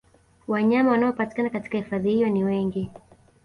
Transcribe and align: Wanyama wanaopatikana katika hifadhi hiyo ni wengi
Wanyama 0.47 0.91
wanaopatikana 0.91 1.49
katika 1.49 1.77
hifadhi 1.77 2.11
hiyo 2.11 2.29
ni 2.29 2.43
wengi 2.43 2.91